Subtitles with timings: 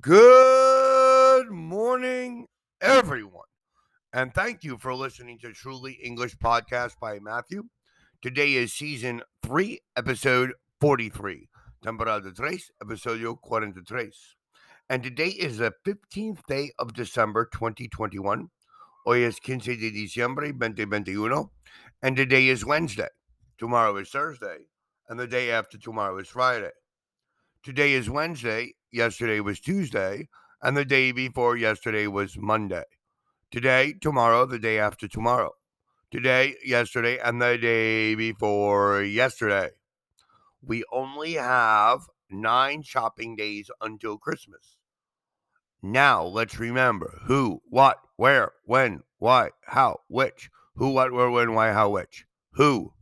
[0.00, 2.46] Good morning,
[2.80, 3.48] everyone.
[4.12, 7.64] And thank you for listening to Truly English Podcast by Matthew.
[8.22, 11.48] Today is season 3, episode 43.
[11.82, 14.12] Temporada 3, episodio 43.
[14.88, 18.50] And today is the 15th day of December 2021.
[19.04, 21.46] Hoy es 15 de diciembre 2021.
[22.02, 23.08] And today is Wednesday.
[23.58, 24.58] Tomorrow is Thursday.
[25.08, 26.70] And the day after tomorrow is Friday.
[27.64, 28.74] Today is Wednesday.
[28.90, 30.28] Yesterday was Tuesday.
[30.62, 32.84] And the day before yesterday was Monday.
[33.50, 35.52] Today, tomorrow, the day after tomorrow.
[36.10, 39.70] Today, yesterday, and the day before yesterday.
[40.62, 44.76] We only have nine shopping days until Christmas.
[45.82, 50.50] Now, let's remember who, what, where, when, why, how, which.
[50.74, 52.24] Who, what, where, when, why, how, which.
[52.52, 52.92] Who.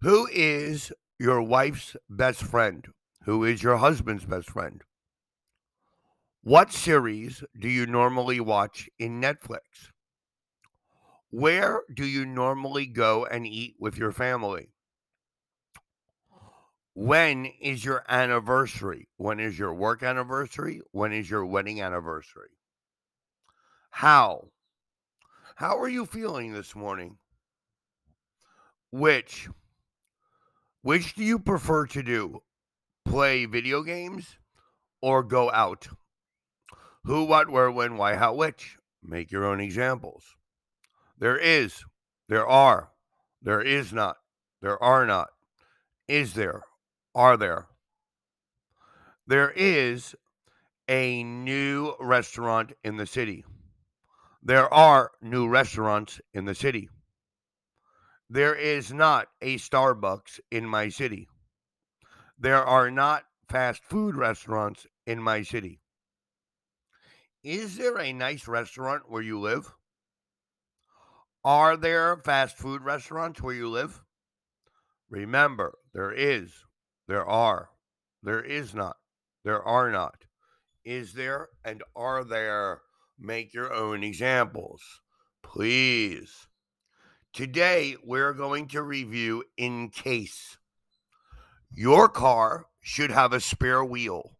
[0.00, 2.86] Who is your wife's best friend?
[3.24, 4.82] Who is your husband's best friend?
[6.42, 9.60] What series do you normally watch in Netflix?
[11.30, 14.68] Where do you normally go and eat with your family?
[16.92, 19.08] When is your anniversary?
[19.16, 20.82] When is your work anniversary?
[20.92, 22.50] When is your wedding anniversary?
[23.88, 24.48] How?
[25.56, 27.16] How are you feeling this morning?
[28.92, 29.48] Which?
[30.82, 32.42] Which do you prefer to do?
[33.04, 34.38] Play video games
[35.00, 35.88] or go out?
[37.04, 38.78] Who, what, where, when, why, how, which.
[39.02, 40.24] Make your own examples.
[41.18, 41.84] There is,
[42.28, 42.90] there are,
[43.42, 44.16] there is not,
[44.62, 45.28] there are not.
[46.08, 46.62] Is there,
[47.14, 47.66] are there?
[49.26, 50.14] There is
[50.88, 53.44] a new restaurant in the city.
[54.42, 56.88] There are new restaurants in the city.
[58.28, 61.28] There is not a Starbucks in my city.
[62.44, 65.80] There are not fast food restaurants in my city.
[67.42, 69.72] Is there a nice restaurant where you live?
[71.42, 74.02] Are there fast food restaurants where you live?
[75.08, 76.52] Remember, there is,
[77.08, 77.70] there are,
[78.22, 78.96] there is not,
[79.42, 80.26] there are not.
[80.84, 82.82] Is there and are there?
[83.18, 84.82] Make your own examples,
[85.42, 86.46] please.
[87.32, 90.58] Today, we're going to review in case.
[91.76, 94.36] Your car should have a spare wheel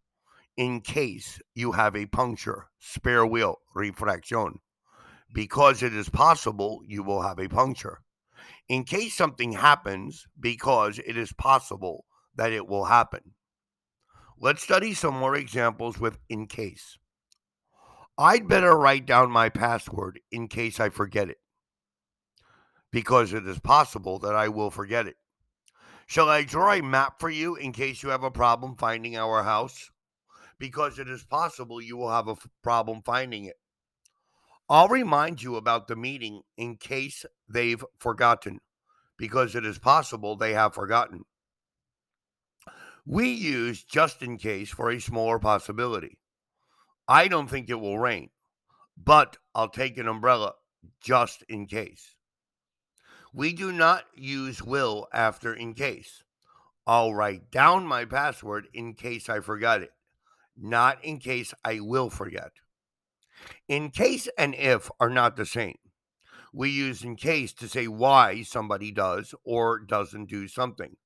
[0.57, 4.61] in case you have a puncture, spare wheel, refraction.
[5.33, 8.03] Because it is possible you will have a puncture.
[8.69, 12.05] In case something happens, because it is possible
[12.37, 13.33] that it will happen.
[14.39, 16.99] Let's study some more examples with in case.
[18.17, 21.39] I'd better write down my password in case I forget it,
[22.93, 25.17] because it is possible that I will forget it.
[26.07, 29.43] Shall I draw a map for you in case you have a problem finding our
[29.43, 29.91] house?
[30.59, 33.57] because it is possible you will have a f- problem finding it.
[34.69, 38.61] I'll remind you about the meeting in case they've forgotten,
[39.19, 41.25] because it is possible they have forgotten.
[43.07, 46.17] We use just in case for a smaller possibility.
[47.07, 48.31] I don't think it will rain,
[48.97, 50.55] but I'll take an umbrella
[51.03, 52.15] just in case.
[53.35, 56.23] We do not use will after in case.
[56.87, 59.91] I'll write down my password in case I forgot it
[60.57, 62.53] not in case I will forget.
[63.69, 65.77] In case and if are not the same.
[66.53, 70.97] We use in case to say why somebody does or doesn't do something.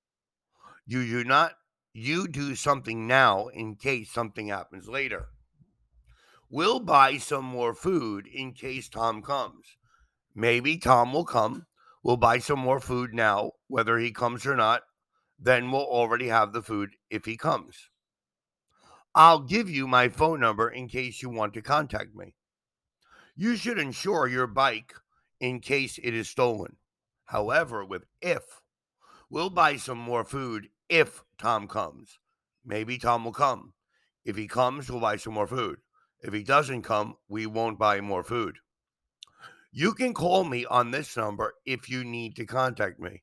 [0.86, 1.52] You do not
[1.94, 5.28] you do something now in case something happens later.
[6.50, 9.76] We'll buy some more food in case Tom comes.
[10.34, 11.66] Maybe Tom will come.
[12.08, 14.80] We'll buy some more food now, whether he comes or not.
[15.38, 17.90] Then we'll already have the food if he comes.
[19.14, 22.32] I'll give you my phone number in case you want to contact me.
[23.36, 24.94] You should insure your bike
[25.38, 26.76] in case it is stolen.
[27.26, 28.62] However, with if,
[29.28, 32.18] we'll buy some more food if Tom comes.
[32.64, 33.74] Maybe Tom will come.
[34.24, 35.80] If he comes, we'll buy some more food.
[36.22, 38.60] If he doesn't come, we won't buy more food.
[39.70, 43.22] You can call me on this number if you need to contact me.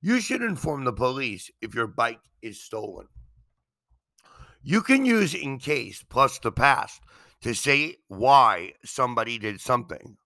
[0.00, 3.06] You should inform the police if your bike is stolen.
[4.62, 7.02] You can use in case plus the past
[7.42, 10.16] to say why somebody did something.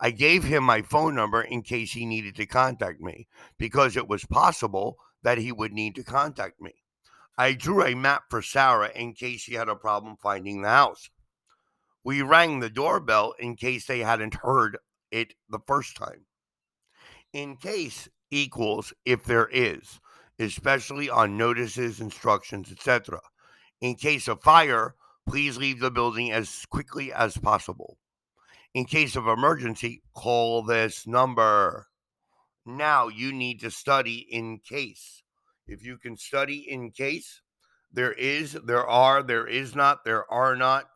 [0.00, 3.28] I gave him my phone number in case he needed to contact me
[3.58, 6.72] because it was possible that he would need to contact me.
[7.38, 11.08] I drew a map for Sarah in case she had a problem finding the house.
[12.04, 14.78] We rang the doorbell in case they hadn't heard
[15.10, 16.26] it the first time.
[17.32, 20.00] In case equals if there is,
[20.38, 23.20] especially on notices, instructions, etc.
[23.80, 24.94] In case of fire,
[25.28, 27.98] please leave the building as quickly as possible.
[28.74, 31.88] In case of emergency, call this number.
[32.64, 35.22] Now you need to study in case.
[35.66, 37.42] If you can study in case,
[37.92, 40.86] there is, there are, there is not, there are not,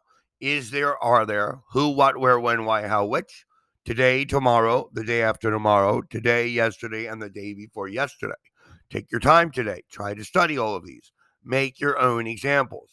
[0.40, 3.44] is there, are there, who, what, where, when, why, how, which,
[3.84, 8.34] today, tomorrow, the day after tomorrow, today, yesterday, and the day before yesterday.
[8.90, 9.82] Take your time today.
[9.90, 11.12] Try to study all of these.
[11.44, 12.90] Make your own examples.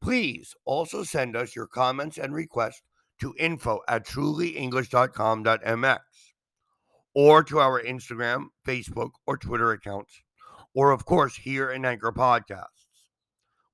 [0.00, 2.82] Please also send us your comments and requests
[3.20, 5.98] to info at trulyenglish.com.mx
[7.14, 10.20] or to our Instagram, Facebook, or Twitter accounts,
[10.74, 12.86] or of course here in Anchor Podcasts.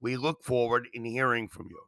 [0.00, 1.80] We look forward in hearing from you.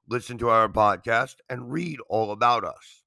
[0.08, 3.04] listen to our podcast, and read all about us.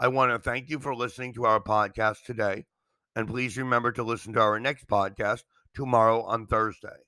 [0.00, 2.66] I want to thank you for listening to our podcast today,
[3.14, 7.06] and please remember to listen to our next podcast tomorrow on Thursday.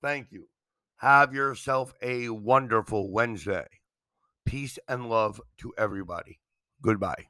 [0.00, 0.48] Thank you.
[0.96, 3.66] Have yourself a wonderful Wednesday.
[4.46, 6.40] Peace and love to everybody.
[6.80, 7.26] Goodbye.